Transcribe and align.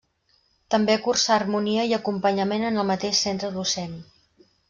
També 0.75 0.93
cursà 1.07 1.35
harmonia 1.35 1.83
i 1.91 1.93
acompanyament 1.99 2.67
en 2.71 2.81
el 2.85 2.89
mateix 2.93 3.23
centre 3.27 3.53
docent. 3.61 3.95